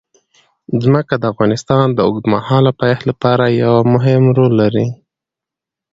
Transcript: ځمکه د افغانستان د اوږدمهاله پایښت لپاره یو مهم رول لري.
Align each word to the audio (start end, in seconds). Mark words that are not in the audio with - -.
ځمکه 0.83 1.13
د 1.19 1.23
افغانستان 1.33 1.85
د 1.93 1.99
اوږدمهاله 2.07 2.71
پایښت 2.81 3.03
لپاره 3.11 3.43
یو 3.63 3.75
مهم 3.93 4.23
رول 4.37 4.51
لري. 4.61 4.87